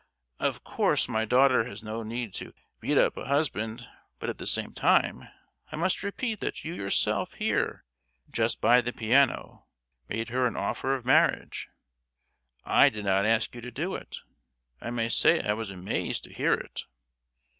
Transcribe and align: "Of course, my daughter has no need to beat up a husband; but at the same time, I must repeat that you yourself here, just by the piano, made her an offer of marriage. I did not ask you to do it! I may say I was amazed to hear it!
"Of 0.39 0.63
course, 0.63 1.07
my 1.07 1.25
daughter 1.25 1.65
has 1.65 1.83
no 1.83 2.01
need 2.01 2.33
to 2.33 2.55
beat 2.79 2.97
up 2.97 3.15
a 3.17 3.25
husband; 3.25 3.87
but 4.17 4.31
at 4.31 4.39
the 4.39 4.47
same 4.47 4.73
time, 4.73 5.29
I 5.71 5.75
must 5.75 6.01
repeat 6.01 6.39
that 6.39 6.65
you 6.65 6.73
yourself 6.73 7.33
here, 7.33 7.83
just 8.31 8.59
by 8.59 8.81
the 8.81 8.93
piano, 8.93 9.67
made 10.09 10.29
her 10.29 10.47
an 10.47 10.55
offer 10.57 10.95
of 10.95 11.05
marriage. 11.05 11.69
I 12.65 12.89
did 12.89 13.05
not 13.05 13.27
ask 13.27 13.53
you 13.53 13.61
to 13.61 13.69
do 13.69 13.93
it! 13.93 14.21
I 14.81 14.89
may 14.89 15.07
say 15.07 15.39
I 15.43 15.53
was 15.53 15.69
amazed 15.69 16.23
to 16.23 16.33
hear 16.33 16.55
it! 16.55 16.85